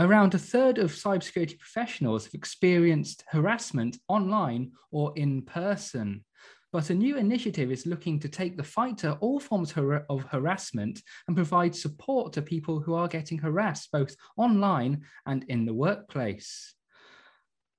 [0.00, 6.24] Around a third of cybersecurity professionals have experienced harassment online or in person.
[6.72, 11.02] But a new initiative is looking to take the fight to all forms of harassment
[11.26, 16.74] and provide support to people who are getting harassed both online and in the workplace.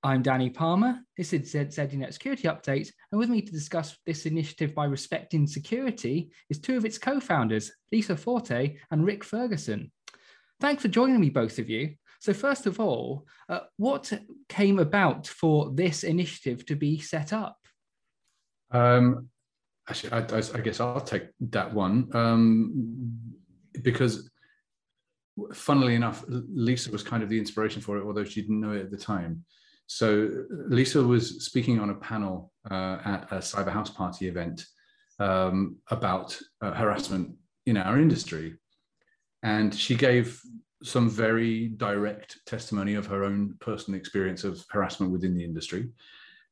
[0.04, 1.00] I'm Danny Palmer.
[1.16, 5.48] This is ZDNet Security Update, and with me to discuss this initiative by Respect in
[5.48, 9.90] Security is two of its co-founders, Lisa Forte and Rik Ferguson.
[10.60, 11.96] Thanks for joining me, both of you.
[12.20, 14.12] So first of all, uh, what
[14.50, 17.58] came about for this initiative to be set up?
[18.72, 19.30] Um,
[19.90, 23.18] actually, I, I, guess I'll take that one um,
[23.82, 24.30] because,
[25.54, 28.82] funnily enough, Lisa was kind of the inspiration for it, although she didn't know it
[28.82, 29.46] at the time.
[29.88, 34.63] So Lisa was speaking on a panel uh, at a Cyber House Party event
[35.20, 38.55] um, about uh, harassment in our industry,
[39.41, 40.40] and she gave
[40.84, 45.90] some very direct testimony of her own personal experience of harassment within the industry.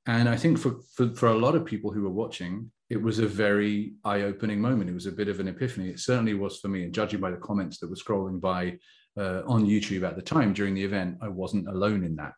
[0.05, 3.19] And I think for, for, for a lot of people who were watching, it was
[3.19, 4.89] a very eye opening moment.
[4.89, 5.89] It was a bit of an epiphany.
[5.89, 6.83] It certainly was for me.
[6.83, 8.77] And judging by the comments that were scrolling by
[9.17, 12.33] uh, on YouTube at the time during the event, I wasn't alone in that.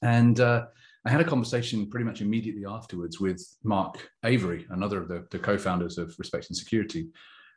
[0.00, 0.66] And uh,
[1.04, 5.38] I had a conversation pretty much immediately afterwards with Mark Avery, another of the, the
[5.38, 7.08] co founders of Respect in Security,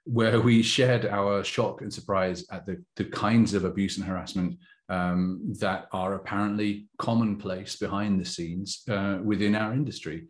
[0.05, 4.57] where we shared our shock and surprise at the, the kinds of abuse and harassment
[4.87, 10.27] um, that are apparently commonplace behind the scenes uh, within our industry.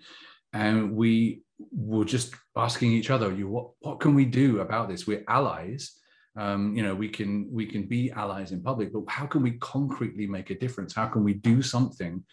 [0.54, 5.06] And we were just asking each other, you what, what can we do about this?
[5.06, 5.92] We're allies.
[6.38, 9.52] Um, you know, we can we can be allies in public, but how can we
[9.60, 10.94] concretely make a difference?
[10.94, 12.24] How can we do something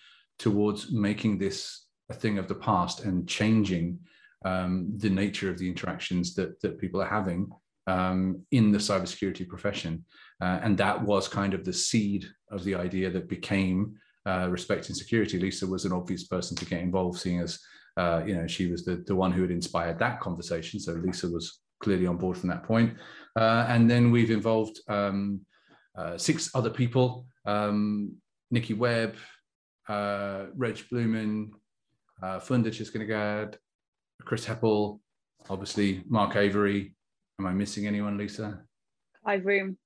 [0.41, 4.01] towards making this a thing of the past and changing
[4.45, 7.51] um, the nature of the interactions that that people are having
[7.87, 10.05] um, in the cybersecurity profession?
[10.41, 13.95] Uh, and that was kind of the seed of the idea that became
[14.27, 15.39] uh, respect in security.
[15.39, 17.59] Lisa was an obvious person to get involved, seeing as
[17.97, 20.81] uh, you know she was the, the one who had inspired that conversation.
[20.81, 22.97] So Lisa was clearly on board from that point.
[23.37, 25.41] Uh, and then we've involved um,
[25.97, 28.15] uh, six other people: um,
[28.51, 29.17] Nikki Webb,
[29.89, 31.51] uh, Reg Blumen,
[32.23, 33.57] uh, Funda Chiskanagad,
[34.25, 35.01] Chris Heppel,
[35.51, 36.95] obviously Mark Avery.
[37.39, 38.63] Am I missing anyone, Lisa?
[39.23, 39.79] Clive Room.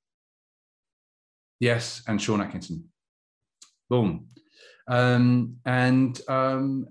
[1.61, 2.85] Yes, and Sean Atkinson.
[3.89, 4.29] Boom.
[4.89, 6.87] Um, and um,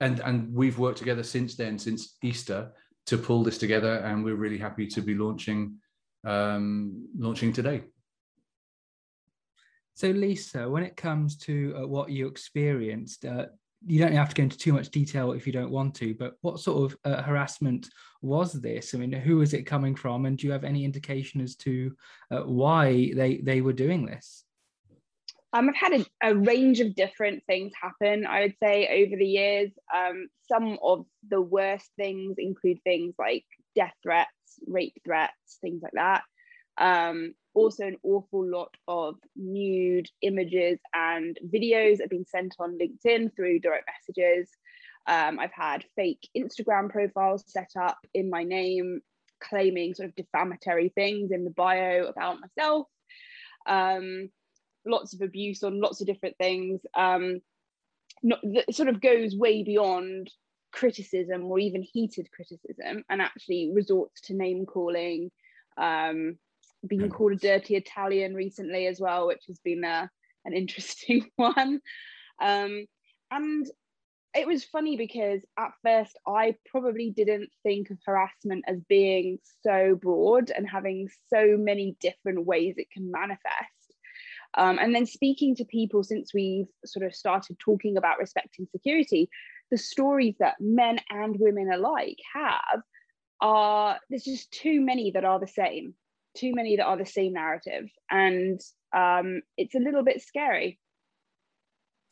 [0.00, 2.72] and and we've worked together since then, since Easter,
[3.06, 5.76] to pull this together, and we're really happy to be launching
[6.24, 7.82] um, launching today.
[9.94, 13.46] So, Lisa, when it comes to uh, what you experienced, uh,
[13.86, 16.34] you don't have to go into too much detail if you don't want to, but
[16.42, 17.88] what sort of uh, harassment
[18.20, 18.94] was this?
[18.94, 21.94] I mean, who is it coming from, and do you have any indication as to
[22.30, 24.44] uh, why they they were doing this?
[25.52, 28.24] Um, I've had a, a, range of different things happen.
[28.24, 33.44] I would say over the years, um, some of the worst things include things like
[33.74, 34.30] death threats,
[34.66, 36.22] rape threats, things like that.
[36.78, 43.34] Um, also an awful lot of nude images and videos have been sent on LinkedIn
[43.34, 44.48] through direct messages.
[45.06, 49.00] Um, I've had fake Instagram profiles set up in my name,
[49.42, 52.86] claiming sort of defamatory things in the bio about myself.
[53.66, 54.30] Um,
[54.86, 56.80] lots of abuse on lots of different things.
[56.96, 57.40] Um,
[58.22, 60.30] not, that sort of goes way beyond
[60.72, 65.30] criticism or even heated criticism and actually resorts to name calling
[65.76, 66.38] um,
[66.86, 70.06] being called a dirty Italian recently as well, which has been a, uh,
[70.44, 71.80] an interesting one.
[72.40, 72.86] Um,
[73.30, 73.66] and
[74.34, 79.98] it was funny because at first I probably didn't think of harassment as being so
[80.00, 83.44] broad and having so many different ways it can manifest.
[84.56, 88.68] Um, and then speaking to people since we've sort of started talking about respect in
[88.68, 89.28] security,
[89.70, 92.82] the stories that men and women alike have
[93.40, 95.94] are there's just too many that are the same
[96.36, 97.88] too many that are the same narrative.
[98.10, 98.60] And
[98.94, 100.78] um, it's a little bit scary.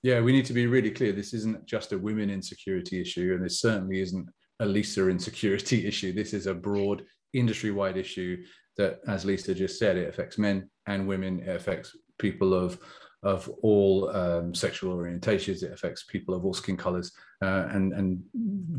[0.02, 1.12] Yeah we need to be really clear.
[1.12, 4.28] This isn't just a women insecurity issue and this certainly isn't
[4.60, 6.12] a lisa insecurity issue.
[6.12, 7.02] This is a broad
[7.34, 8.42] industry-wide issue
[8.76, 11.40] that as lisa just said it affects men and women.
[11.40, 12.78] It affects people of
[13.24, 15.62] of all um, sexual orientations.
[15.62, 17.12] It affects people of all skin colors,
[17.42, 18.22] uh, and and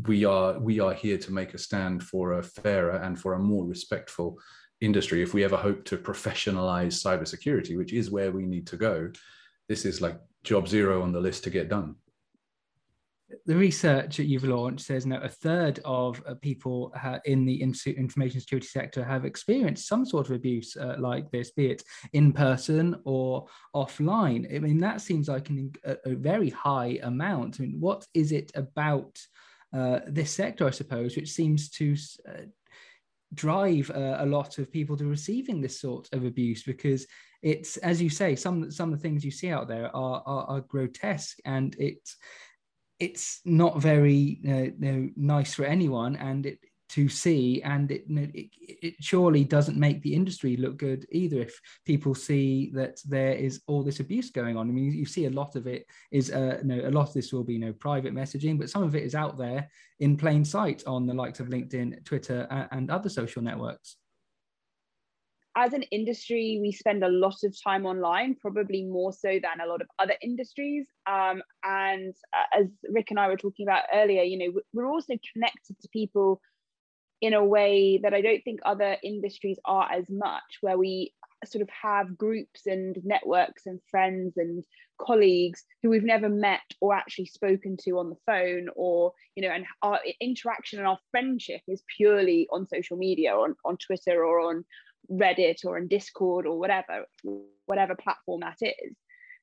[0.06, 3.38] we are we are here to make a stand for a fairer and for a
[3.38, 4.38] more respectful
[4.80, 9.10] industry, if we ever hope to professionalize cybersecurity, which is where we need to go,
[9.68, 11.94] this is like job zero on the list to get done.
[13.46, 17.62] the research that you've launched says now a third of uh, people uh, in the
[17.62, 21.82] information security sector have experienced some sort of abuse uh, like this, be it
[22.12, 24.52] in person or offline.
[24.54, 25.48] I mean, that seems like
[25.84, 27.60] a, very high amount.
[27.60, 29.16] I mean, what is it about
[29.72, 31.94] uh, this sector, I suppose, which seems to
[33.34, 37.06] drive uh, a lot of people to receiving this sort of abuse because
[37.42, 40.44] it's as you say some some of the things you see out there are are,
[40.44, 42.16] are grotesque and it's
[42.98, 46.58] it's not very uh, you know, nice for anyone and it
[46.90, 48.50] to see and it, it,
[48.82, 53.62] it surely doesn't make the industry look good either if people see that there is
[53.66, 56.58] all this abuse going on i mean you, see a lot of it is uh,
[56.64, 59.04] no a lot of this will be you know private messaging but some of it
[59.04, 59.68] is out there
[60.00, 63.96] in plain sight on the likes of linkedin twitter and other social networks
[65.56, 69.68] as an industry, we spend a lot of time online, probably more so than a
[69.68, 70.86] lot of other industries.
[71.06, 75.14] Um, and uh, as Rik and I were talking about earlier, you know, we're also
[75.32, 76.40] connected to people
[77.20, 81.12] in a way that I don't think other industries are as much, where we
[81.46, 84.64] sort of have groups and networks and friends and
[85.00, 89.48] colleagues who we've never met or actually spoken to on the phone or you know
[89.48, 94.40] and our interaction and our friendship is purely on social media on, on twitter or
[94.40, 94.64] on
[95.10, 97.06] reddit or on discord or whatever
[97.64, 98.94] whatever platform that is.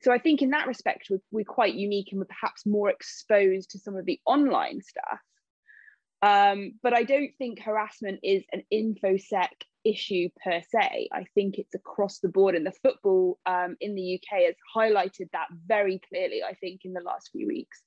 [0.04, 3.72] So i think in that respect we're, we're quite unique and we're perhaps more exposed
[3.72, 5.20] to some of the online stuff
[6.22, 9.50] um, but I don't think harassment is an infosec
[9.86, 11.10] issue per se.
[11.12, 15.30] I think it's across the board, and the football um, in the UK has highlighted
[15.34, 16.42] that very clearly.
[16.44, 17.82] I think in the last few weeks.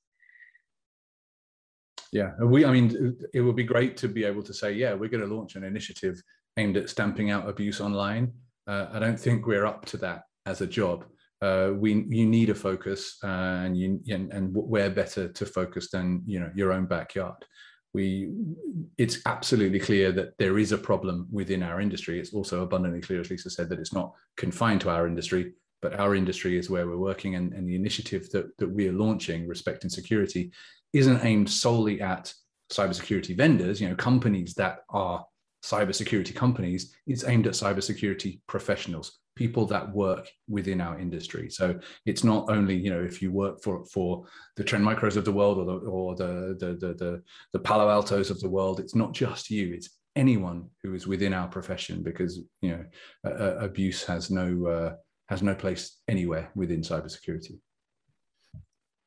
[2.12, 2.64] Yeah, we.
[2.64, 5.34] I mean, it would be great to be able to say, yeah, we're going to
[5.34, 6.20] launch an initiative
[6.56, 8.32] aimed at stamping out abuse online.
[8.66, 11.04] Uh, I don't think we're up to that as a job.
[11.42, 13.26] Uh, we you need a focus, uh,
[13.64, 17.44] and you and, and where better to focus than you know your own backyard
[17.92, 18.32] we
[18.98, 22.20] it's absolutely clear that there is a problem within our industry.
[22.20, 25.52] It's also abundantly clear as lisa said that it's not confined to our industry
[25.82, 28.92] but our industry is where we're working and, and the initiative that, that we are
[28.92, 30.52] launching respect in security
[30.92, 32.32] isn't aimed solely at
[32.70, 33.80] cybersecurity vendors.
[33.80, 35.24] You know companies that are
[35.62, 41.48] cybersecurity companies it's aimed at cybersecurity professionals people that work within our industry.
[41.48, 41.66] So
[42.04, 44.08] it's not only you know if you work for for
[44.58, 46.32] the Trend Micros of the world or the or the
[46.62, 47.22] the the the,
[47.54, 48.80] the Palo Altos of the world.
[48.80, 49.72] It's not just you.
[49.72, 52.84] It's anyone who is within our profession because you know
[53.24, 54.90] uh, abuse has no uh,
[55.30, 57.56] has no place anywhere within cybersecurity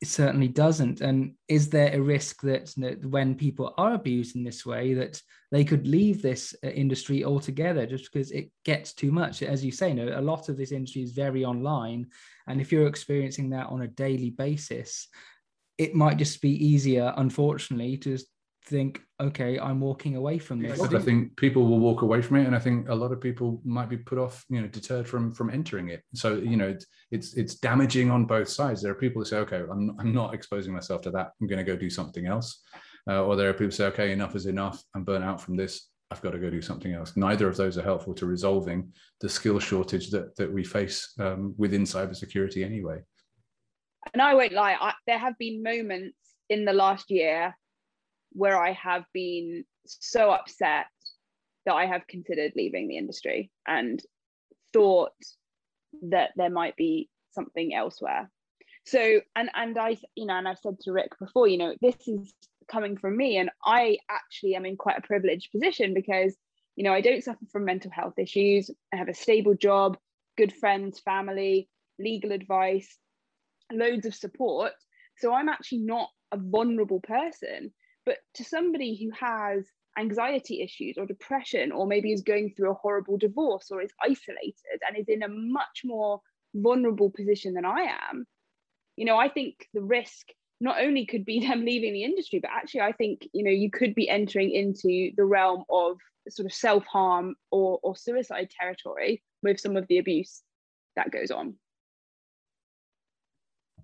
[0.04, 1.00] it certainly doesn't.
[1.00, 2.74] And is there a risk that,
[3.04, 5.18] when people are abused in this way, that
[5.50, 9.42] they could leave this uh, industry altogether just because it gets too much?
[9.42, 12.08] As you say, you know, a lot of this industry is very online,
[12.46, 15.08] and if you're experiencing that on a daily basis,
[15.78, 18.18] it might just be easier, unfortunately, to
[18.66, 20.80] think, okay, I'm walking away from this.
[20.80, 23.60] I think people will walk away from it, and I think a lot of people
[23.64, 26.02] might be put off, you know, deterred from from entering it.
[26.14, 28.82] So you know, it's it's, it's damaging on both sides.
[28.82, 31.32] There are people who say, okay, I'm I'm not exposing myself to that.
[31.40, 32.62] I'm going to go do something else.
[33.08, 34.82] Uh, or there are people who say, okay, enough is enough.
[34.94, 35.90] I'm burnt out from this.
[36.10, 37.16] I've got to go do something else.
[37.16, 41.54] Neither of those are helpful to resolving the skill shortage that that we face um,
[41.58, 43.02] within cybersecurity anyway.
[44.12, 46.18] And I won't lie, I, there have been moments
[46.50, 47.56] in the last year
[48.34, 50.86] where I have been so upset
[51.66, 54.02] that I have considered leaving the industry and
[54.72, 55.12] thought
[56.02, 58.30] that there might be something elsewhere.
[58.86, 61.96] So, and and I, you know, and I've said to Rik before, you know, this
[62.06, 62.34] is
[62.70, 66.36] coming from me, and I actually am in quite a privileged position because,
[66.76, 68.70] you know, I don't suffer from mental health issues.
[68.92, 69.96] I have a stable job,
[70.36, 71.68] good friends, family,
[71.98, 72.98] legal advice,
[73.72, 74.72] loads of support.
[75.18, 77.72] So I'm actually not a vulnerable person.
[78.06, 79.66] But to somebody who has
[79.98, 84.80] anxiety issues or depression, or maybe is going through a horrible divorce or is isolated
[84.86, 86.20] and is in a much more
[86.54, 88.26] vulnerable position than I am,
[88.96, 90.28] you know, I think the risk
[90.60, 93.70] not only could be them leaving the industry, but actually, I think, you know, you
[93.70, 99.22] could be entering into the realm of sort of self harm or, or suicide territory
[99.42, 100.42] with some of the abuse
[100.96, 101.54] that goes on.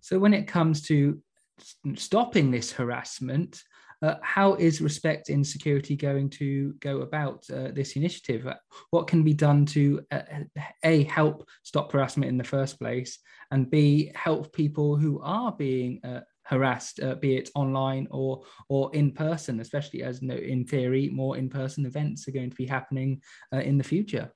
[0.00, 1.20] So, when it comes to
[1.96, 3.62] stopping this harassment,
[4.02, 8.46] uh, how is Respect in Security going to go about uh, this initiative?
[8.46, 8.54] Uh,
[8.90, 10.22] what can be done to uh,
[10.84, 13.18] a help stop harassment in the first place,
[13.50, 18.94] and b help people who are being uh, harassed, uh, be it online or or
[18.94, 22.56] in person, especially as you know, in theory more in person events are going to
[22.56, 23.20] be happening
[23.52, 24.32] in the future.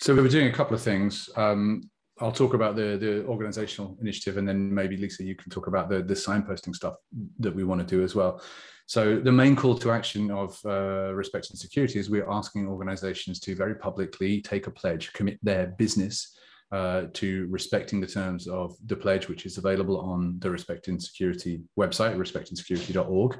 [0.00, 1.28] So we were doing a couple of things.
[1.36, 5.66] Um, I'll talk about the the organizational initiative, and then maybe Lisa, you can talk
[5.66, 6.94] about the the signposting stuff
[7.40, 8.40] that we want to do as well.
[8.86, 13.40] So the main call to action of uh, respect in security is we're asking organizations
[13.40, 16.36] to very publicly take a pledge, commit their business
[16.70, 20.98] uh, to respecting the terms of the pledge, which is available on the Respect in
[20.98, 23.38] Security website, respectinsecurity.org,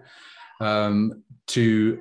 [0.61, 2.01] um, to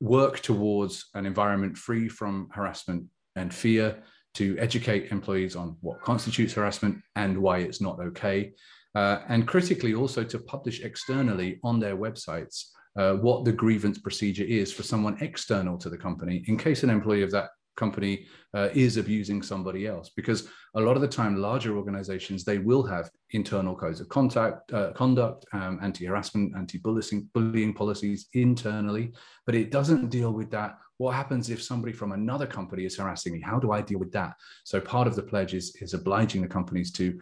[0.00, 3.04] work towards an environment free from harassment
[3.36, 4.02] and fear,
[4.34, 8.52] to educate employees on what constitutes harassment and why it's not okay.
[8.94, 14.44] Uh, and critically, also to publish externally on their websites uh, what the grievance procedure
[14.44, 18.68] is for someone external to the company in case an employee of that company uh,
[18.74, 20.10] is abusing somebody else.
[20.14, 24.72] Because a lot of the time larger organizations they will have internal codes of contact
[24.72, 29.12] uh, conduct um, anti-harassment anti-bullying bullying policies internally
[29.46, 30.78] but it doesn't deal with that.
[30.98, 33.40] What happens if somebody from another company is harassing me?
[33.40, 34.34] How do i deal with that?
[34.64, 37.18] So part of the pledge is, is obliging the companies to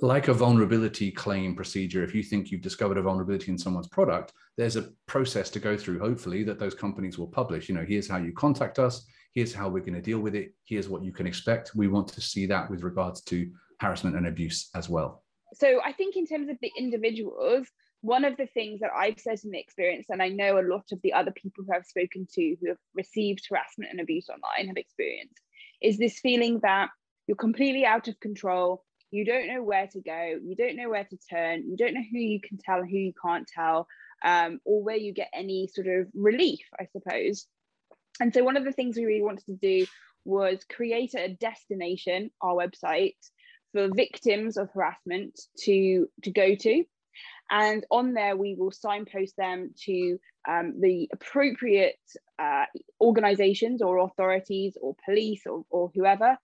[0.00, 4.32] like a vulnerability claim procedure, if you think you've discovered a vulnerability in someone's product,
[4.56, 7.68] there's a process to go through, hopefully, that those companies will publish.
[7.68, 10.54] You know, here's how you contact us, here's how we're going to deal with it,
[10.64, 11.74] here's what you can expect.
[11.74, 15.24] We want to see that with regards to harassment and abuse as well.
[15.54, 17.66] So I think in terms of the individuals,
[18.02, 21.12] one of the things that I've certainly experienced, and I know a lot of the
[21.12, 25.40] other people who I've spoken to who have received harassment and abuse online have experienced,
[25.82, 26.90] is this feeling that
[27.26, 30.38] you're completely out of control you don't know where to go.
[30.42, 31.64] You don't know where to turn.
[31.68, 33.86] You don't know who you can tell who you can't tell
[34.24, 37.46] um, or where you get any sort of relief i suppose.
[38.20, 39.86] And so one of the things we really wanted to do
[40.24, 43.16] was create a destination our website
[43.72, 46.84] for victims of harassment to to go to.
[47.50, 51.98] And on there we will signpost them to um, the appropriate
[52.38, 52.66] uh,
[53.00, 56.38] organizations or authorities or police or, or whoever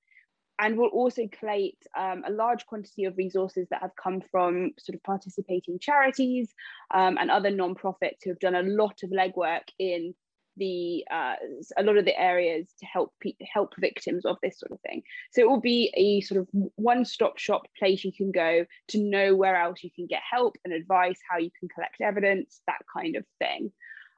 [0.58, 4.94] and we'll also collate um, a large quantity of resources that have come from sort
[4.94, 6.54] of participating charities
[6.94, 10.14] um, and other non-profits who have done a lot of legwork in
[10.56, 11.34] the uh,
[11.76, 13.12] a lot of the areas to help
[13.52, 15.02] help victims of this sort of thing.
[15.32, 19.34] So it will be a sort of one-stop shop place you can go to know
[19.34, 23.16] where else you can get help and advice, how you can collect evidence, that kind
[23.16, 23.70] of thing.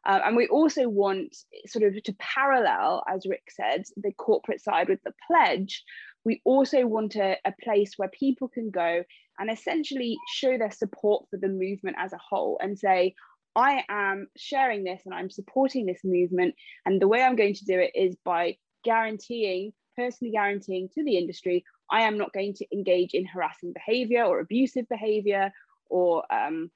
[0.06, 4.88] Uh, and we also want sort of to parallel, as Rik said, the corporate side
[4.88, 5.84] with the pledge,
[6.28, 9.02] we also want a, a place where people can go
[9.38, 13.14] and essentially show their support for the movement as a whole and say,
[13.56, 16.54] I am sharing this and I'm supporting this movement.
[16.84, 21.16] And the way I'm going to do it is by guaranteeing, personally guaranteeing to the
[21.16, 25.50] industry, I am not going to engage in harassing behavior or abusive behavior
[25.88, 26.70] or um,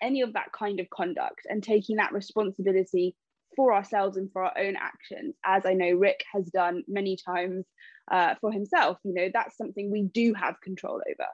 [0.00, 3.16] any of that kind of conduct and taking that responsibility
[3.56, 7.64] for ourselves and for our own actions, as I know Rik has done many times
[8.10, 8.98] uh, for himself.
[9.04, 11.28] You know, that's something we do have control over.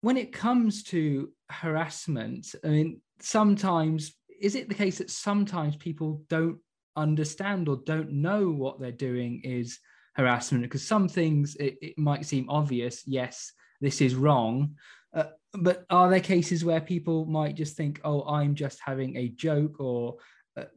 [0.00, 6.24] When it comes to harassment, I mean, sometimes is it the case that sometimes people
[6.28, 6.58] don't
[6.96, 9.78] understand or don't know what they're doing is
[10.16, 10.64] harassment?
[10.64, 14.74] Because some things it, it might seem obvious, yes, this is wrong.
[15.14, 19.28] Uh, but are there cases where people might just think, oh, I'm just having a
[19.28, 20.16] joke, or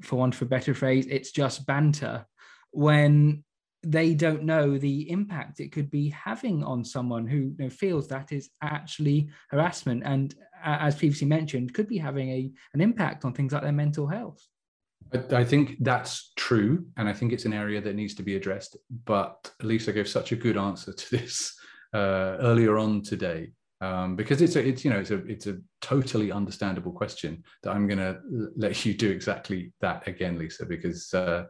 [0.01, 2.25] for want of a better phrase, it's just banter,
[2.72, 3.44] when
[3.86, 8.08] they don't know the impact it could be having on someone who you know, feels
[8.08, 13.24] that is actually harassment and uh, as previously mentioned could be having a, an impact
[13.25, 14.44] on things like their mental health.
[15.32, 18.75] I, think that's true and i think it's an area that needs to be addressed
[19.05, 21.55] but lisa gave such a good answer to this
[21.94, 23.51] uh, earlier on today
[23.82, 27.72] um, because it's a it's you know it's a it's a totally understandable question that
[27.72, 28.17] i'm going to
[28.55, 31.44] let you do exactly that again lisa because uh,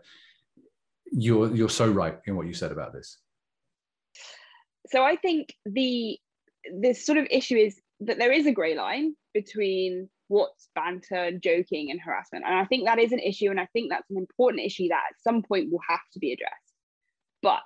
[1.12, 3.18] you're you're so right in what you said about this.
[4.88, 6.20] So I think the
[6.74, 11.92] this sort of issue is that there is a grey line between what's banter, joking,
[11.92, 14.64] and harassment, and I think that is an issue, and I think that's an important
[14.64, 16.54] issue that at some point will have to be addressed.
[17.42, 17.62] But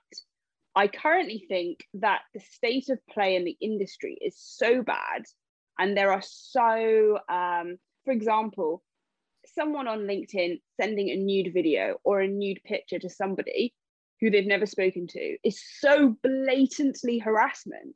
[0.76, 5.26] I currently think that the state of play in the industry is so bad,
[5.78, 8.84] and there are so, um, for example,
[9.46, 13.74] someone on LinkedIn sending a nude video or a nude picture to somebody
[14.20, 17.96] who they've never spoken to is so blatantly harassment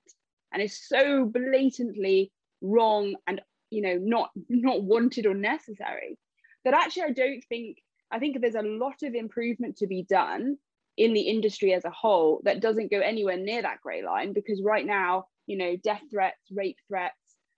[0.51, 6.18] and is so blatantly wrong and you know not not wanted or necessary
[6.63, 7.77] that actually I don't think
[8.12, 10.58] I think there's a lot of improvement to be done
[10.97, 14.62] in the industry as a whole that doesn't go anywhere near that grey line because
[14.63, 17.15] right now you know death threats rape threats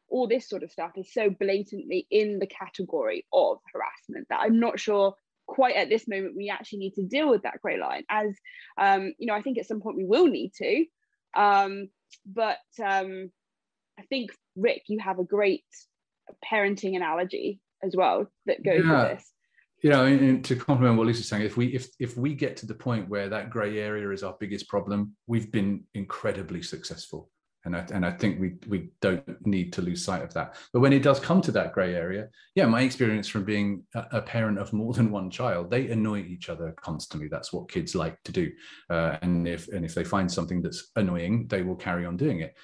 [0.08, 4.60] all this sort of stuff is so blatantly in the category of harassment that I'm
[4.60, 5.15] not sure
[5.48, 8.34] quite at this moment we actually need to deal with that grey line as
[8.77, 10.86] um, you know I think at some point we will need to
[11.36, 11.89] um,
[12.25, 13.30] but um,
[14.00, 15.65] I think Rik, you have a great
[16.50, 19.10] parenting analogy as well that goes yeah.
[19.10, 19.32] with this.
[19.86, 22.65] You know, and to complement what Lisa's saying, if we if if we get to
[22.65, 27.30] the point where that grey area is our biggest problem, we've been incredibly successful
[27.65, 30.56] and I, and I think we we don't need to lose sight of that.
[30.72, 34.06] But when it does come to that grey area, yeah, my experience from being a,
[34.13, 37.27] a, parent of more than one child, they annoy each other constantly.
[37.27, 38.51] That's what kids like to do,
[38.89, 42.39] uh, and if and if they find something that's annoying, they will carry on doing
[42.39, 42.56] it.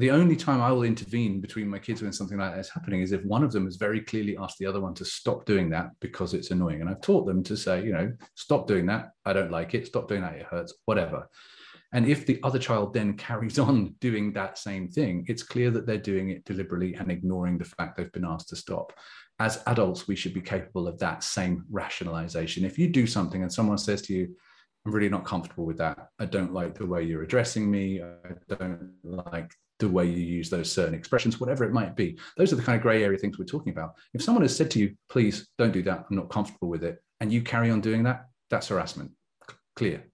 [0.00, 3.02] The only time I will intervene between my kids when something like that is happening
[3.02, 5.68] is if one of them has very clearly asked the other one to stop doing
[5.70, 6.80] that because it's annoying.
[6.80, 9.10] And I've taught them to say, you know, stop doing that.
[9.26, 9.86] I don't like it.
[9.86, 10.36] Stop doing that.
[10.36, 10.72] It hurts.
[10.86, 11.28] Whatever.
[11.92, 15.84] And if the other child then carries on doing that same thing, it's clear that
[15.84, 18.94] they're doing it deliberately and ignoring the fact they've been asked to stop.
[19.38, 22.64] As adults, we should be capable of that same rationalization.
[22.64, 24.34] If you do something and someone says to you,
[24.86, 26.08] I'm really not comfortable with that.
[26.18, 28.00] I don't like the way you're addressing me.
[28.00, 32.18] I don't like the way you use those certain expressions, whatever it might be.
[32.36, 33.94] Those are the kind of gray area things we're talking about.
[34.14, 37.02] If someone has said to you, please don't do that, I'm not comfortable with it,
[37.20, 39.10] and you carry on doing that, that's harassment.
[39.76, 40.04] Clear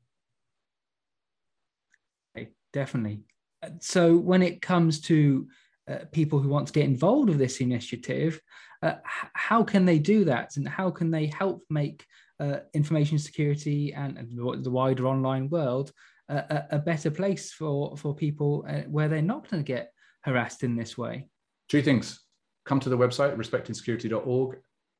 [2.76, 3.22] definitely.
[3.62, 5.48] Uh, so when it comes to
[5.90, 8.38] uh, people who want to get involved with this initiative,
[8.82, 8.96] uh,
[9.32, 12.04] how can they do that, and how can they help make
[12.38, 14.18] uh, information security and
[14.62, 15.90] the wider online world
[16.28, 19.92] a, a better place for for people uh, where they're not going to get
[20.22, 21.28] harassed in this way?
[21.68, 22.20] Two things:
[22.64, 24.58] come to the website respectinsecurity.org.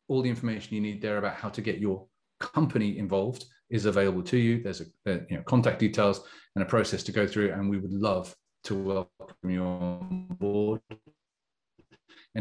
[0.09, 2.07] All the information you need there about how to get your
[2.39, 4.63] company involved is available to you.
[4.63, 6.21] There's a, a, you know contact details
[6.55, 10.36] and a process to go through, and we would love to welcome you on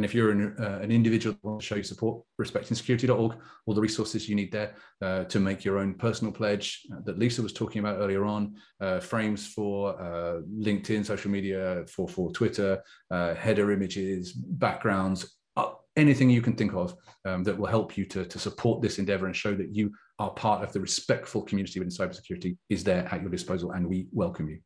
[0.05, 3.81] if you're an, uh, an individual who wants to show your support, respectinsecurity.org, all the
[3.81, 7.79] resources you need there uh, to make your own personal pledge that Lisa was talking
[7.79, 12.81] about earlier on, uh, frames for uh, LinkedIn, social media, for, for Twitter,
[13.11, 16.95] uh, header images, backgrounds, uh, anything you can think of
[17.25, 20.29] um, that will help you to, to support this endeavor and show that you are
[20.31, 24.47] part of the respectful community within cybersecurity is there at your disposal and we welcome
[24.47, 24.59] you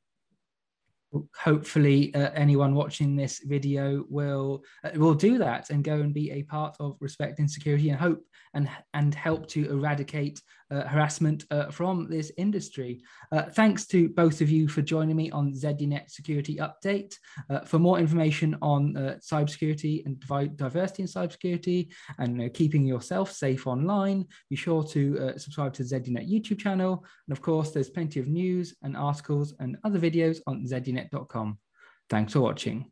[1.36, 6.32] hopefully uh, anyone watching this video will uh, will do that and go and be
[6.32, 11.70] a part of respect in security and hope and and help to eradicate harassment uh,
[11.72, 13.02] from this industry.
[13.32, 17.16] Uh, thanks to both of you for joining me on ZDNet Security Update.
[17.50, 20.20] Uh, for more information on cybersecurity and
[20.58, 26.60] diversity in cybersecurity and keeping yourself safe online, be sure to subscribe to ZDNet YouTube
[26.60, 27.06] channel.
[27.28, 31.58] And of course, there's plenty of news and articles and other videos on zdnet.com.
[32.10, 32.92] Thanks for watching.